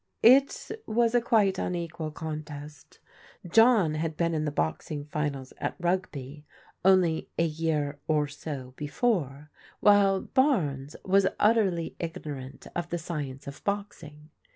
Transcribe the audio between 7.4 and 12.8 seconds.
year or so before, while Barnes was utterly ignorant